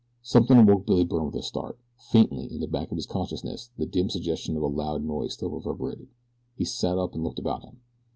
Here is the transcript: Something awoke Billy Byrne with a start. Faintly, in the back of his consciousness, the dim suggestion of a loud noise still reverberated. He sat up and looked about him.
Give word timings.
Something 0.23 0.57
awoke 0.57 0.87
Billy 0.87 1.03
Byrne 1.03 1.27
with 1.27 1.35
a 1.35 1.43
start. 1.43 1.77
Faintly, 1.95 2.51
in 2.51 2.59
the 2.59 2.67
back 2.67 2.89
of 2.91 2.97
his 2.97 3.05
consciousness, 3.05 3.69
the 3.77 3.85
dim 3.85 4.09
suggestion 4.09 4.57
of 4.57 4.63
a 4.63 4.67
loud 4.67 5.03
noise 5.03 5.35
still 5.35 5.51
reverberated. 5.51 6.07
He 6.57 6.65
sat 6.65 6.97
up 6.97 7.13
and 7.13 7.23
looked 7.23 7.37
about 7.37 7.65
him. 7.65 7.81